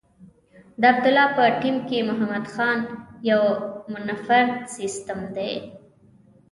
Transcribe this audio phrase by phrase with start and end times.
[0.79, 2.79] د عبدالله په ټیم کې محمد خان
[3.31, 3.43] یو
[3.93, 5.53] منفرد سیسټم دی.